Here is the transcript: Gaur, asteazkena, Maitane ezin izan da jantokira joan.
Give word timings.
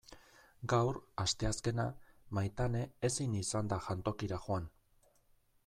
Gaur, 0.71 0.95
asteazkena, 1.23 1.85
Maitane 2.37 2.81
ezin 3.11 3.37
izan 3.43 3.69
da 3.75 3.79
jantokira 3.89 4.41
joan. 4.47 4.67